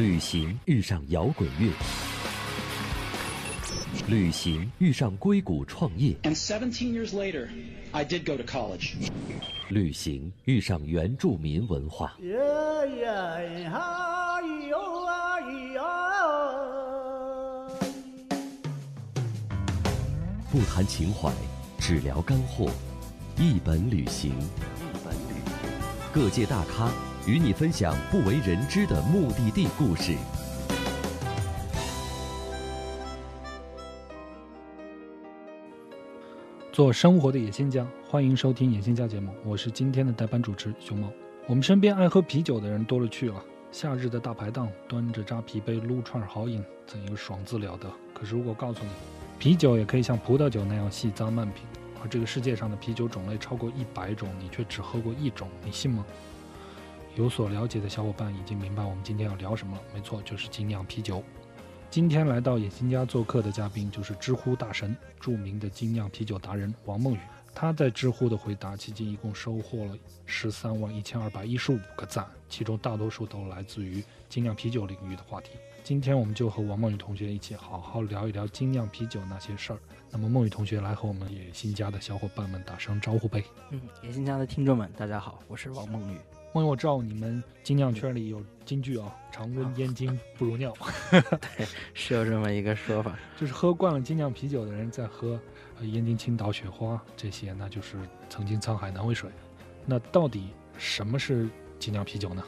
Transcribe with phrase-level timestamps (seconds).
[0.00, 1.70] 旅行遇上摇滚乐，
[4.08, 7.48] 旅行遇上硅谷创业，And 17 years later,
[7.92, 8.94] I did go to college.
[9.68, 12.14] 旅行遇上原住民文化。
[20.50, 21.30] 不谈情怀，
[21.78, 22.70] 只聊干货，
[23.36, 25.70] 一本旅行一本旅行。
[26.10, 26.90] 各界大咖
[27.26, 30.16] 与你分享不为人知的目的地故事。
[36.72, 41.12] 做生活的野心家，欢迎收听野心家节目，我是今天的代班主持熊猫。
[41.46, 47.86] 我们身边爱喝啤酒的人多了去了，夏日的大排档，端着扎啤杯撸串好饮，怎一个爽字了得？
[48.14, 48.90] 可是如果告诉你，
[49.38, 51.66] 啤酒也可以像葡萄酒那样细咂慢品，
[52.02, 56.06] 而这个世界上的啤酒种类超过一百种，你却只喝过一种，你信吗？
[57.16, 61.22] 有所了解的小伙伴已经明白我们今天要聊什么了，没错，就是精酿啤酒。
[61.90, 67.18] 今天来到野心家做客的嘉宾就是知乎大神、著名的精酿啤酒达人王梦雨。
[67.52, 75.50] 他在知乎的回答迄今一共收获了十三万一千二百一十五个赞，其中大多数都来自于精酿啤酒领域的话题。
[75.82, 79.80] 今天我们就和王梦雨同学一起好好聊一聊精酿啤酒那些事儿。
[80.12, 83.42] 那么梦雨同学来和我们野心家的小伙伴们打声招呼呗。
[83.70, 86.18] 嗯，野心家的听众们，大家好，我是王梦雨。
[86.52, 90.74] 梦雨，我知道你们精酿圈里有金句啊，常温燕京 不如尿。
[91.12, 93.16] 对是有这么一个说法。
[93.36, 95.40] 就是喝惯了精酿啤酒的人在喝
[95.78, 97.96] 呃燕京青岛雪花这些，那就是
[98.28, 99.30] 曾经沧海难为水。
[99.86, 102.42] 那到底什么是精酿啤酒呢？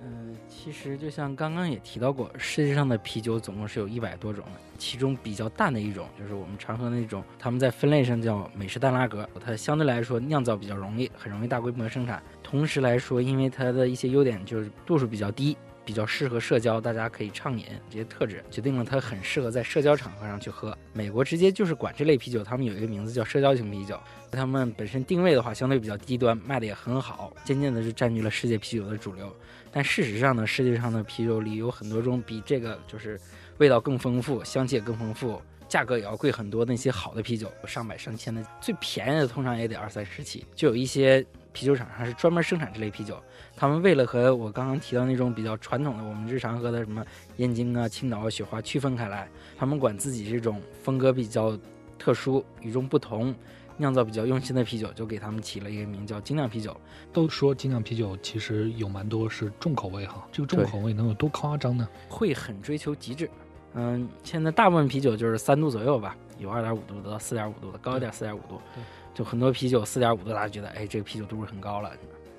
[0.00, 12.22] 嗯、其实就像刚刚也提到过，世界上的啤酒总共是有一百多种的，其中比较淡的一种就是我们常喝的那种，他们在分类上叫美式淡拉格，它相对来说酿造比较容易，很容易大规模生产。
[12.48, 15.56] 同时来说，因为它的一些优点就是度数比较低。
[15.84, 20.76] 比较适合社交，大家可以畅饮这些特质，决定了它很适合在社交场合上去喝。
[20.92, 23.98] 美国直接就是管这类啤酒，他们有一个名字叫社交型啤酒。
[24.30, 29.34] 他们本身定位的话，相对比较低端，卖的也很好，渐渐的就占据了世界啤酒的主流。
[29.72, 33.18] 但事实上呢，世界上的啤酒里有很多种比这个就是
[33.56, 40.44] 味道更丰富，香气也更丰富，价格也要贵很多那些好的啤酒，上百上千的，最便宜的通常也得二三十起。
[40.54, 43.22] 就有一些啤酒厂商是专门生产这类啤酒，
[43.56, 47.04] 他们为了和我刚刚提到那种比较传统的我们日常喝的什么
[47.36, 51.58] 燕京啊、青岛啊、雪花区分开来，他们管自己这种风格比较
[51.98, 53.34] 特殊、与众不同。
[53.80, 56.76] 酿造比较用心的啤酒，就给他们起了一个名叫精酿啤酒。
[57.12, 61.88] 都说精酿啤酒其实有蛮多是重口味哈，这个重口味能有多夸张呢？
[62.08, 63.30] 会很追求极致。
[63.74, 68.82] 嗯，现在大部分啤酒就是三度左右吧，有二点五度的到四点五度的，高一点四点五度对。
[69.18, 71.90] 就很多啤酒四点五度，大家觉得哎，这个啤酒度数很高了。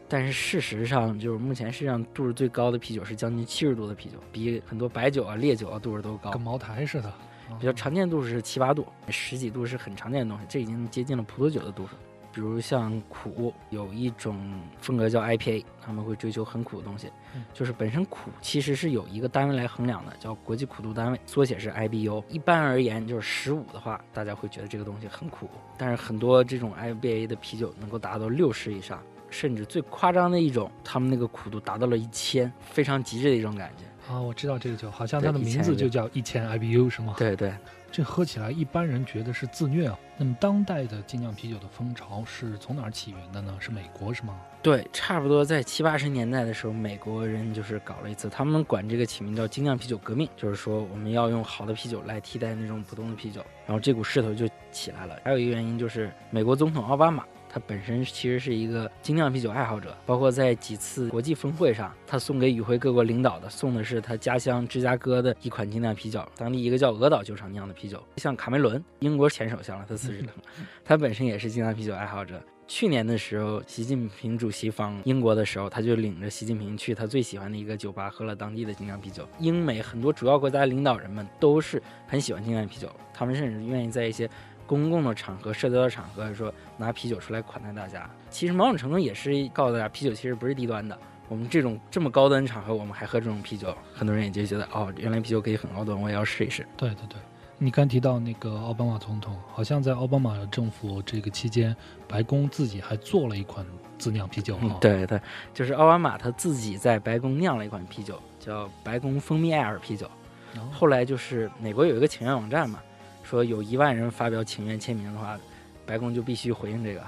[0.07, 6.41] 但是事实上，就是目前世界上度数最高的啤酒是将近七十度的啤酒，比很多白酒啊、烈酒啊度数都高跟。
[6.41, 7.13] 茅台似的。
[7.59, 11.95] 比较常见度是七八度，十几度是很常见的东西，这已经接近了葡萄酒的度数。
[12.31, 14.39] 比如像苦，有一种
[14.79, 22.23] 风格叫 IPA，他们会追求很苦的东西，嗯就是本身苦其实是有一个单位来衡量的，叫国际苦度单位，缩写是 IBU。
[22.29, 33.85] 一般而言，就是十五的话，大家会觉得这个东西很苦，但是很多这种 IBA 的啤酒能够达到六十以上，甚至最夸张的一种，他们那个苦度达到了一千，非常极致的一种感觉。
[34.09, 37.13] 啊，我知道这个酒，好像它的名字1000就叫一千 IBU 是吗？
[37.15, 37.53] 对对，
[37.91, 39.97] 这喝起来一般人觉得是自虐啊。
[40.17, 43.55] 那么当代的精酿啤酒的风潮是从哪儿起源的呢？
[43.59, 44.35] 是美国是吗？
[44.63, 55.15] 对，差不多在七八十年代的时候，美国人就是搞了一次，他们管这个起名叫精酿啤酒革命，就是说我们要用好的啤酒来替代那种普通的啤酒，然后这股势头就起来了。
[55.23, 57.23] 还有一个原因就是美国总统奥巴马。
[57.51, 68.01] 他本身其实是一个精酿啤酒爱好者，包括在几次国际峰会上，他送给与会各国领导的送的是他家乡芝加哥的一款精酿啤酒，当地一个叫鹅岛酒厂酿的啤酒。
[68.17, 70.33] 像卡梅伦，英国前首相了，他辞职了，
[70.85, 72.39] 他本身也是精酿啤酒爱好者。
[72.67, 79.27] 去年的时候，习近平主席访英国的时候，他就领着习近平去他最喜欢的一个酒吧，喝了当地的精酿啤酒。
[79.39, 84.29] 英美很多主要国家领导人们都是很喜欢精酿啤酒，他们甚至愿意在一些
[84.69, 88.07] 公共的场合、社交的场合说拿啤酒出来款待大家。
[88.29, 90.95] 其实某种程度也是告诉大家，啤酒其实不是低端的。
[91.27, 96.63] 我们这种这么高端场合，我们还喝这种啤酒，很多人也就觉得哦，原来啤酒可以很高端，我也要试一试。
[96.77, 97.17] 对对对，
[97.57, 101.75] 你刚提到那个奥巴马总统，好像在奥巴马政府这个期间，
[102.07, 103.65] 白宫自己还做了一款
[103.97, 105.19] 自酿啤酒哈、嗯，对对，
[105.53, 110.07] 就是奥巴马他自己在白宫酿了一款啤酒，叫白宫蜂蜜艾尔啤酒。
[110.55, 112.79] 后后来就是美国有一个请愿网站嘛，
[113.29, 115.39] 说有一万人发表请愿签名的话，
[115.85, 117.01] 白宫就必须回应这个。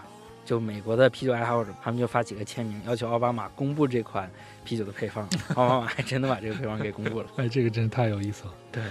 [0.45, 4.29] 就美国的啤酒爱好者，他们就发几个签名，要求奥巴马公布这款
[4.63, 5.27] 啤酒的配方。
[5.55, 7.27] 奥巴马还真的把这个配方给公布了。
[7.37, 8.53] 哎，这个真是太有意思了。
[8.71, 8.83] 对，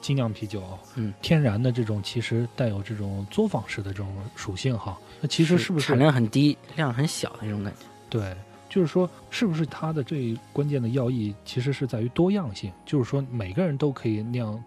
[0.00, 0.62] 精酿啤酒，
[0.96, 4.98] 嗯，天然的这种其实带有这种作坊式的这种属性哈。
[5.20, 7.86] 那其实是不是产量很低，量很小的那种感觉？
[8.10, 8.36] 对，
[8.68, 12.72] 就是说，是不是它的最关键的要义其实是在于多样性？
[12.84, 14.62] 就是说，每个人都可以酿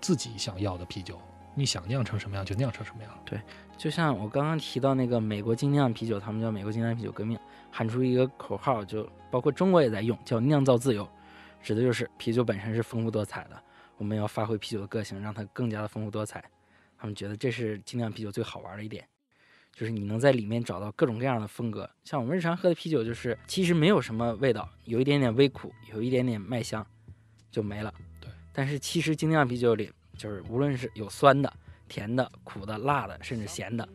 [0.00, 1.20] 自己想要的啤酒，
[1.54, 3.22] 你想酿成什么样就酿成什么样。
[3.24, 3.40] 对，
[3.76, 7.38] 就像我刚刚提到那个美国精酿啤酒，他们叫美国精酿啤酒革命，
[7.70, 11.08] 喊出一个口号，就包括中国也在用，叫酿造自由，
[11.62, 13.62] 指的就是啤酒本身是丰富多彩的，
[13.96, 16.44] 我们要发挥啤酒的个性，让它更加的丰富多彩。
[16.96, 19.06] 他们觉得这是精酿啤酒最好玩的一点。
[19.72, 26.84] 就是你能在里面找到各种各样的风格，像我们日常喝的啤酒，就是其实没有什么味道，有一点点微苦，有一点点麦香，
[27.52, 27.94] 就没了。
[28.20, 28.28] 对。
[28.52, 31.50] 但是其实精酿啤酒里，就是无论是有酸的、
[31.88, 33.88] 甜的、苦的、辣的，甚至咸的，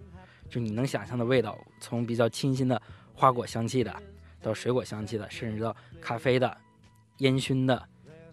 [0.49, 2.81] 就你能想象的味道，从比较清新的
[3.13, 3.95] 花果香气的，
[4.41, 6.57] 到水果香气的，甚至到咖啡的、
[7.17, 7.87] 烟熏的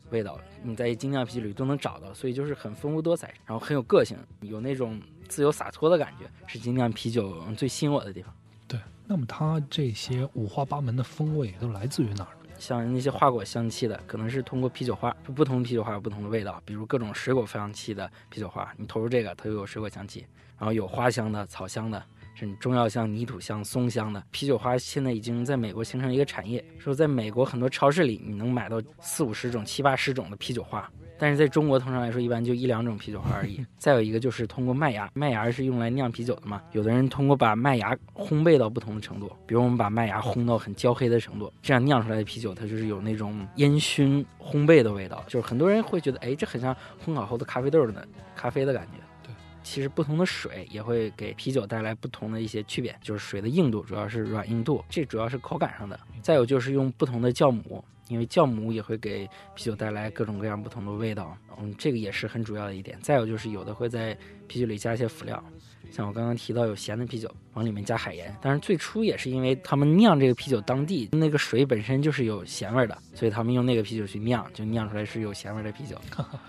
[0.09, 2.15] 味道，你在精酿啤酒里都能找到。
[2.15, 4.99] 所以就是很丰富多彩，然后很有个性，有那种。
[5.29, 8.31] 自由洒脱的感觉是精酿啤酒最吸引我的地方。
[8.69, 12.37] 对，那么它这些五花八门的风味都来自于哪儿？
[12.63, 16.63] 像那些花果香气的，可能是通过啤酒花，不同啤酒花有不同的味道。
[16.65, 20.21] 比如各种水果香气的啤酒花，你投入这个，它就有水果香气；
[20.57, 22.01] 然后有花香的、草香的，
[22.37, 24.79] 甚至中药香、泥土香、松香的啤酒花。
[24.79, 30.89] 现在已经在美国形成一个产业，说在美国很多超市里，你能买到四五十种、七八十种的啤酒花。
[31.23, 33.65] 但是在中国，通常来说，一般就一两种啤酒花而已。
[33.79, 36.61] 再有一个就是通过麦芽，麦芽是用来酿啤酒的嘛。
[36.73, 45.23] 有的人通过把麦芽烘焙到不同的程度，比如我们把麦芽烘到很焦黑的程度，这样酿出来的啤酒，它就是有那种烟熏烘焙的味道。
[45.29, 46.77] 就是很多人会觉得，哎，这很像
[47.07, 48.99] 烘烤后的咖啡豆的咖啡的感觉。
[49.23, 49.33] 对，
[49.63, 55.97] 其实不同的水也会给啤酒带来不同的一些区别，就是水的硬度，主要是软硬度，这主要是口感上的。
[56.21, 57.85] 再有就是用不同的酵母。
[58.09, 62.99] 因为酵母也会给啤酒带来各种各样不同的味道，嗯，这个也是很主要的一点。
[63.01, 64.17] 再有就是有的会在
[64.47, 65.43] 啤酒里加一些辅料，
[65.91, 75.97] 像我刚刚提到有咸的啤酒往里面加海盐，但是最初也是因为他们酿这个啤酒当地那个水本身就是有咸味的，所以他们用那个啤酒去酿，就酿出来是有咸味的啤酒。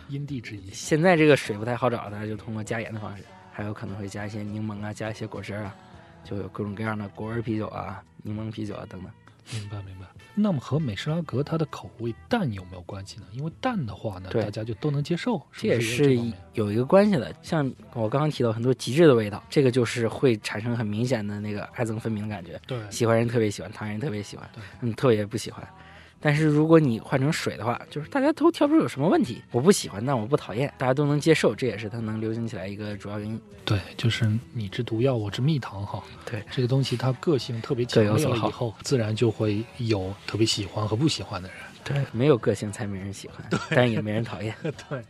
[0.09, 0.69] 因地制宜。
[0.71, 5.73] 现在这个水不太好找，大家就通过加盐的方式，还有可能会加一些柠檬啊，加一些果汁啊，
[6.23, 9.11] 就有各种各样的果味啤酒啊、柠檬啤酒啊等等。
[9.51, 10.07] 明白明白。
[10.35, 13.27] 那么和美式拉格它的口味淡有没有关系呢？
[13.33, 15.39] 因为淡的话呢，大家就都能接受。
[15.51, 16.19] 这也是
[16.53, 17.31] 有一个关系的。
[17.43, 22.59] 像我刚刚提到很多极致的味道，这个就是会产生很明显的那个爱憎分明的感觉。
[22.65, 25.67] 对，喜欢人特别喜欢，讨厌人特别喜欢，对，嗯，特别不喜欢。
[26.25, 29.41] 但是如果你换成水的话，就是大家都挑不出有什么问题。
[29.51, 33.37] 我不喜欢，但我不讨厌，大家都能接受，这也是它能流行起来一个主要原因。
[33.65, 36.01] 对，就是你之毒药，我之蜜糖哈。
[36.25, 41.57] 对，这个东西它个性特别强烈了以后，自然就会有特别喜欢和不喜欢的人。
[41.83, 44.55] 对，没有个性才没人喜欢，但也没人讨厌。
[44.89, 45.03] 对，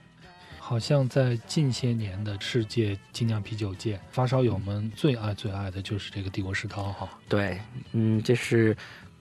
[0.57, 7.07] 好像在近些年的世界精酿啤酒界，发烧友们最爱最爱的就是这个帝国世涛哈。
[7.30, 7.60] 对，
[7.92, 8.75] 嗯，这是。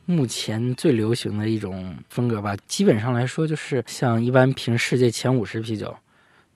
[0.04, 5.94] 目前最流行的一种风格吧，基本上来说就是像一般评世界前五十啤酒。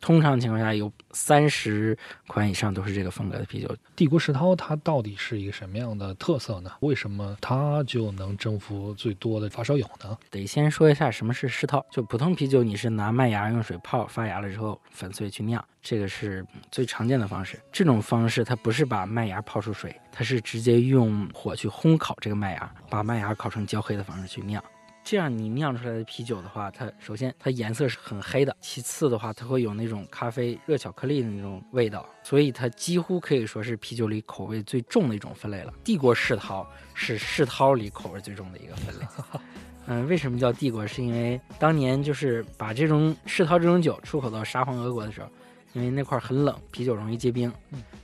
[0.01, 1.97] 通常情况下，有三十
[2.27, 3.77] 款以上都是这个风格的啤酒。
[3.97, 6.71] 帝国世涛它到底是一个什么样的特色呢？
[6.81, 10.17] 为什么它就能征服最多的发烧友呢？
[10.31, 11.85] 得先说一下什么是世涛。
[11.91, 17.59] 就普通啤酒，你是拿麦芽用水泡发芽了之后粉碎去酿，这个是最常见的方式。
[17.73, 24.63] 这种方式它不是把麦芽泡出水，它是直接用火去烘烤这个麦芽，把麦芽烤成焦黑的方式去酿。
[25.09, 35.73] 这样你酿出来的啤酒的话，它首先它颜色是很黑的，其次的话它会有那种咖啡热巧克力的那种味道，所以它几乎可以说是啤酒里口味最重的一种分类了。
[35.85, 39.07] 帝国世涛是世涛里口味最重的一个分类。
[39.87, 40.85] 嗯，为什么叫帝国？
[40.85, 45.29] 是因为当年就是把这种世涛这种酒出口到沙皇俄国的时候，
[45.73, 47.53] 因为那块很冷，啤酒容易结冰，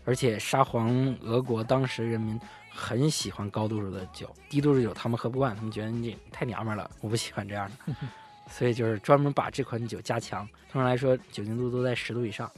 [0.05, 0.89] 而且沙皇
[1.21, 2.39] 俄国当时人民。
[2.75, 7.95] 很喜欢高度数的酒，低度数酒他们喝不惯，他们觉得你太娘们了，我不喜欢这样的，
[8.51, 10.47] 所以就是专门把这款酒加强。
[10.71, 12.51] 通常来说，酒精度都在十度以上。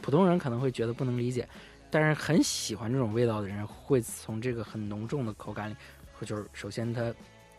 [0.00, 1.46] 普通人可能会觉得不能理解，
[1.90, 5.76] 但是很喜欢这种味道的人会从这个很浓重的口感里，
[6.24, 7.12] 就是首先它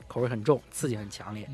[0.07, 1.48] 口味很重，刺激很强烈，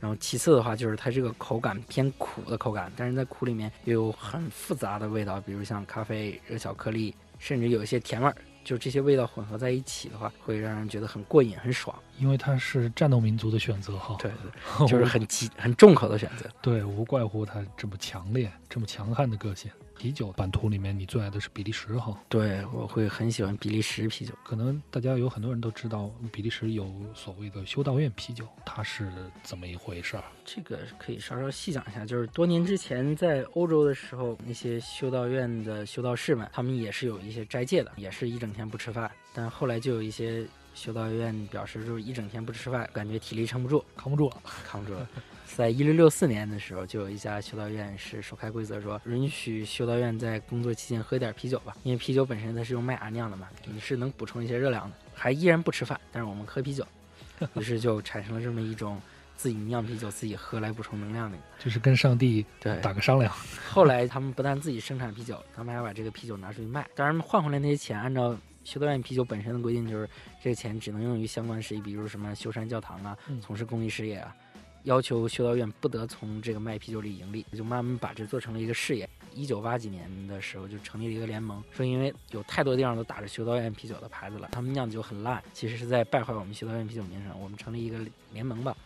[0.00, 8.34] 然后其次的话就是它这个口感偏苦的口感，但是在苦里面又有很复杂的味道，比如像咖啡、热巧克力，甚至有一些甜味儿。
[8.68, 11.98] 就这些味道混合在一起的话，会让人觉得很过瘾、很爽。
[12.18, 14.14] 因为它是战斗民族的选择哈。
[14.20, 14.52] 对对，
[14.86, 16.44] 就是很极很重口的选择。
[16.60, 19.70] 对，无怪乎它这么强烈、这么强悍的个性。
[19.98, 22.16] 啤酒版图里面，你最爱的是比利时哈。
[22.28, 24.32] 对，我会很喜欢比利时啤酒。
[24.44, 29.12] 可能大家有很多人都知道，比利时有所谓的修道院啤酒，它是
[29.42, 30.22] 怎么一回事儿？
[30.44, 39.10] 这个可以稍稍细讲一下，就是多年之前在欧洲的时候，那些修道院的修道士们，他们也是有一些斋戒的，也是一整天不吃饭。
[39.34, 40.46] 但后来就有一些
[40.78, 44.36] 修道院表示，就是一整天不吃饭，感觉体力撑不住，扛不住了。
[44.64, 45.08] 扛不住了。
[45.56, 56.86] 在一六六四年的时候，就有一家修道院是首开规则说，允许修道院在工作期间喝一点啤酒吧，因为啤酒本身它是用麦芽酿的嘛，你是能补充一些热量的，还依然不吃饭，但是我们喝啤酒，
[57.58, 59.00] 于是就产生了这么一种
[59.34, 61.36] 自己酿啤酒自己喝来补充能量的。
[61.58, 63.32] 就是跟上帝对，打个商量。
[63.68, 66.86] 后来他们不但自己生产啤酒，他们还把这个啤酒拿出去卖。
[66.94, 68.36] 当然换回来那些钱，按照
[68.68, 70.06] 修道院啤酒本身的规定，就是
[70.42, 74.36] 这个钱只能用于相关事宜，比如什么修缮教堂啊，嗯从事公益事业啊。
[74.84, 79.08] 要求修道院不得从这个卖啤酒里盈利，就慢慢把这做成了一个事业。
[79.34, 87.40] 一九八几年的时候，就成立了一个联盟，说因为有太多地方都打着修道院啤酒的牌子了，他们酿酒很烂，其实是在败坏我们修道院啤酒名声。
[87.40, 87.98] 我们成立一个
[88.32, 88.76] 联盟吧，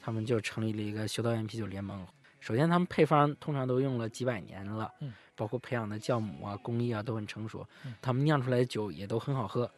[0.00, 2.04] 他们就成立了一个修道院啤酒联盟。
[2.40, 9.70] 首先，他们配方通常都用了几百年了，嗯包括培养的酵母啊、工艺啊都很成熟嗯，他们酿出来的酒也都很好喝。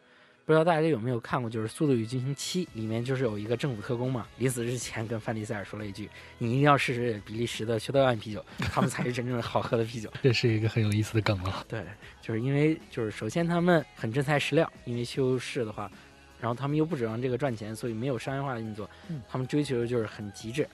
[0.45, 11.63] 不知道大家有没有看过，就是《速度与激情七》里面就是有一个政府特工嘛，临死之前跟范迪塞尔说了一句：“你一定要试试比利时的修道院啤酒，他们才是真正的好喝的啤酒。”这是一个很有意思的梗啊。
[11.69, 11.81] 对，
[12.21, 15.89] 就是因为就是首先他们很真材实料，因为修士的话，
[16.41, 20.67] 然后他们又不指望这个赚钱，所以没有商业化的运作嗯，他们追求的就是很极致。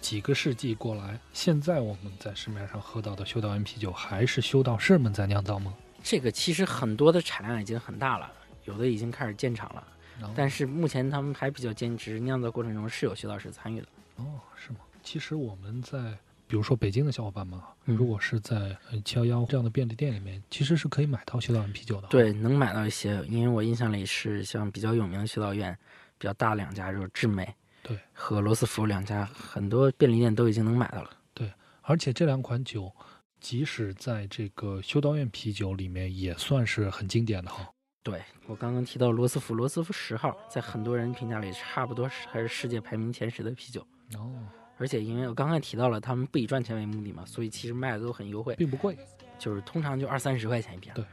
[0.00, 5.74] 几个世纪过来，现在我们在市面上喝到的修道院啤酒，还是修道士们在酿造吗？
[6.02, 8.32] 这个其实很多的产量已经很大了，
[8.64, 9.86] 有的已经开始建厂了，
[10.34, 13.86] 但是目前他们还比较坚持，酿造过程中是有修道士参与的。
[14.16, 14.78] 哦，是吗？
[15.02, 15.98] 其实我们在，
[16.46, 25.76] 比如说北京的小伙伴们如果是在呃七幺幺这样的便利店里面，其实是可以买到修道院啤酒的。，对，能买到一些，因为我印象里是像比较有名的修道院，
[26.18, 31.10] 比较大两家就是智美，对，和罗斯福两家，很多便利店都已经能买到了。
[31.34, 32.92] 对而且这两款酒，
[33.40, 37.68] 即使在这个修道院啤酒里面，也算是很经典的哈。
[38.02, 43.86] 对我刚刚提到罗斯福，罗斯福十号在很多人评价里差不多是还是世界排名前十的啤酒。
[44.16, 44.32] 哦，
[44.78, 48.96] 而且因为我刚才提到了，他们不以赚钱为目的嘛，所以其实卖的都很优惠，并不贵。
[49.38, 50.92] 就是通常就二三十块钱一瓶。
[50.94, 51.04] 对，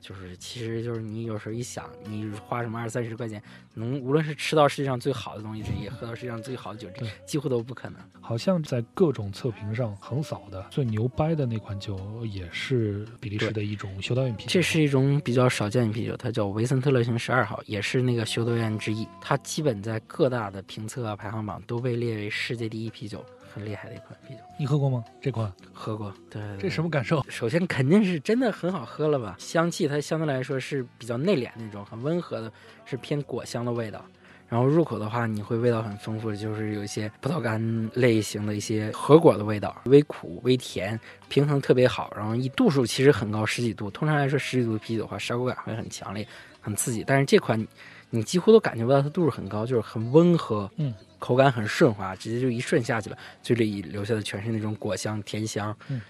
[0.00, 3.42] 就是其实就是你有时候一想，你花什么二三十块钱，
[3.74, 8.00] 能无论是吃到世界上最好的东西之一，喝到世界上最好的酒之一，几乎都不可能。
[8.20, 14.50] 好像在各种测评上横扫的最牛掰的那款酒，也是比利时的一种修道院啤酒。
[14.50, 19.06] 这是一种比较少见的啤酒，它叫维森特勒型十二号，也是那个修道院之一。
[19.20, 23.24] 它基本在各大的评测啊排行榜都被列为世界第一啤酒，
[23.56, 24.40] 很厉害的一款啤酒。
[24.58, 25.02] 你喝过吗？
[25.18, 27.24] 这款喝过，对对对这什么感受？
[27.30, 32.52] 首先肯定是真的很好喝了吧，香气它相对来说是比较内敛那种，很温和的，
[32.84, 34.04] 是偏果香的味道。
[34.46, 42.12] 然后入口的话，你会味道很丰富，就是有一些葡萄干类型的一些核果的味道，微苦微甜，平衡特别好。
[42.14, 43.90] 然后一度数其实很高，十几度。
[43.90, 46.28] 通常来说，十几度的啤酒的话，烧口感会很强烈，
[46.60, 47.02] 很刺激。
[47.06, 47.66] 但是这款
[48.10, 50.94] 你几乎都感觉不到它度数很高，就是很温和，嗯，
[51.26, 56.00] 口感很顺滑，直接就一顺下去了，嘴里留下的全是那种果香、甜香，嗯，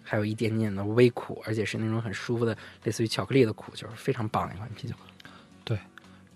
[0.00, 4.94] 还有一点点的微苦，而且是那种很舒服的，类似于巧克力的苦，就是非常棒的一款啤酒。
[5.64, 5.76] 对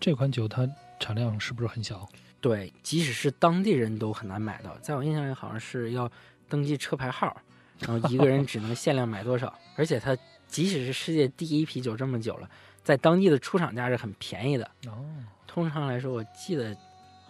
[0.00, 2.08] 这款酒它产量是不是很小？
[2.40, 6.10] 对，即使是当地人都很难买到，在我印象里好像是要
[6.48, 7.40] 登记车牌号，
[7.78, 12.50] 然后一个人只能限量买多少，而且它即使是世界第一啤酒这么久了，
[12.82, 15.06] 在当地的出厂价是很便宜的，哦，
[15.46, 16.76] 通常来说我记得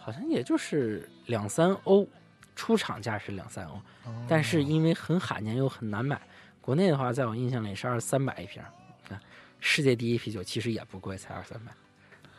[0.05, 2.07] 好像也就是两三欧，
[2.55, 3.73] 出厂价是两三欧，
[4.05, 6.21] 哦但是因为很罕见又很难买，
[6.61, 8.63] 国内的话在我印象里是二三百一瓶，
[9.09, 9.19] 看
[9.61, 11.73] 世界第一啤酒其实也不贵，才二三百。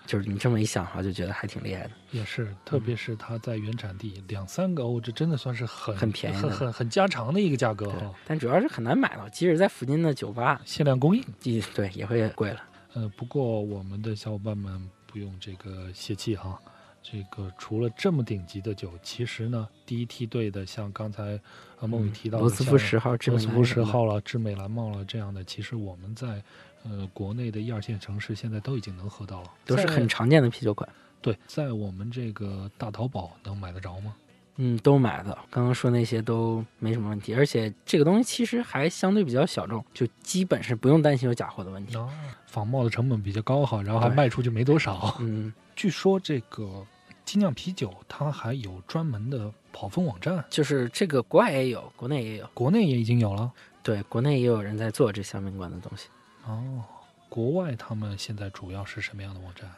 [0.05, 1.91] 就是你这么一想的话，就觉得还挺厉害的。
[2.11, 11.23] 也是，特别是它在原产地两三个欧，这真的算是很很便宜的很很很家常的一个价格哈。，但主要是很难买到，即使在附近的酒吧，限量供应。
[11.41, 12.63] 也对也会贵了。
[12.93, 16.61] 呃，不过我们的小伙伴们不用这个泄气哈。
[17.07, 21.39] 这个除了这么顶级的酒，其实呢，第一梯队的像刚才
[21.79, 26.41] 呃梦雨提到的嗯罗斯福十号、智罗斯福十号了、智美蓝帽了这样的，其实我们在
[26.83, 30.89] 呃国内的一二线城市现在都已经能喝到了，都是很常见的啤酒款。
[31.21, 34.15] 对，在我们这个大淘宝能买得着吗？
[34.57, 35.37] 嗯，都买的。
[35.51, 41.95] 刚刚说那些都没什么问题，而且这个东西其实还相对比较小众，就基本是不用担心有假货的问题。
[41.97, 42.09] 啊，
[42.47, 45.17] 仿冒的成本比较高哈，然后还卖出去没多少。
[45.19, 46.85] 嗯，据说这个
[47.25, 52.47] 精酿啤酒它还有专门的跑分网站，就是这个国外也有，国内也有。
[52.53, 53.51] 国内也已经有了。
[53.83, 56.07] 对，国内也有人在做这相关的东西。
[56.45, 56.83] 哦，
[57.27, 59.69] 国外他们现在主要是什么样的网站？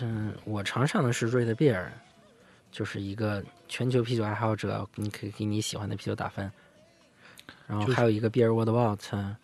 [0.00, 1.86] 嗯，我常上的是 Rate Beer，
[2.72, 6.50] 就是一个全球啤酒爱好者，你可以给你喜欢的啤酒打分。
[7.66, 9.36] 然后还有一个 Beer World Vault，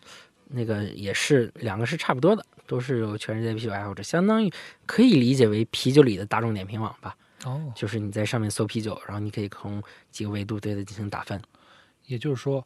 [0.47, 4.51] 那个也是两个是差不多的，都是有全世界啤酒爱好者，相当于
[4.85, 7.15] 可以理解为啤酒里的大众点评网吧。
[7.45, 9.81] 哦，就是你在上面搜啤酒，然后你可以从
[10.11, 11.41] 几个维度对它进行打分。
[12.05, 12.65] 也就是说，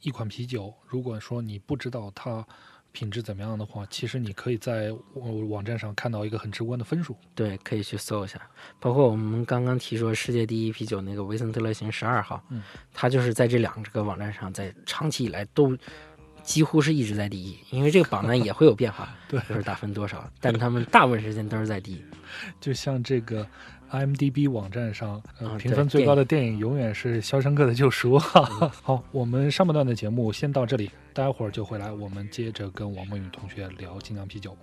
[0.00, 2.46] 一款啤酒，如果说你不知道它
[2.92, 7.16] 品质怎么样的话，其实你可以在网网站上看到一个很直观的分数。
[7.34, 8.40] 对，可以去搜一下。
[8.80, 12.62] 包括我们刚刚提说世界第一啤酒那个维森特勒型十二号，嗯，
[12.94, 15.76] 它就是在这两个网站上，在长期以来都
[16.48, 22.02] 几乎是一直在第一，因为这个榜单也会有变化， 对就是打分多少，但他们大部分时间都是在第一。
[22.58, 23.46] 就像这个
[23.90, 28.18] IMDB 网站上，呃，啊评分最高的电影永远是《肖申克的救赎》。
[28.82, 34.56] 好，我们上半段的节目先到这里，待会儿就回来，我们接着跟王梦雨同学聊精酿啤酒。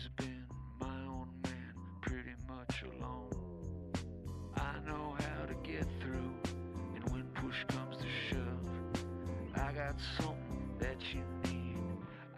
[0.00, 0.46] Always been
[0.80, 3.28] my own man, pretty much alone.
[4.56, 6.32] I know how to get through,
[6.94, 8.68] and when push comes to shove,
[9.56, 11.76] I got something that you need.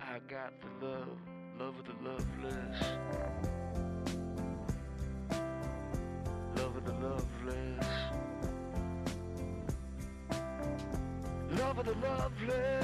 [0.00, 1.19] I got the love,
[1.61, 2.83] love of the loveless.
[6.57, 7.87] Love of the loveless.
[11.59, 12.82] Love of the loveless.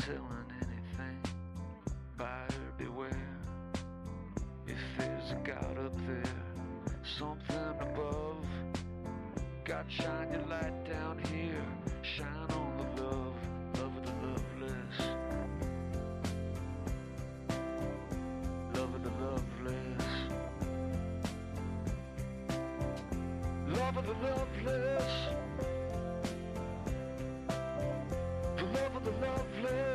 [0.00, 1.20] selling anything.
[2.16, 3.38] Buyer beware.
[4.66, 6.42] If there's a God up there,
[7.18, 8.44] something above.
[9.64, 11.64] God, shine your light down here.
[12.02, 13.34] Shine on the love,
[13.78, 14.96] love of the loveless.
[18.74, 20.04] Love of the loveless.
[23.68, 25.12] Love of the loveless.
[28.56, 29.89] The love of the loveless.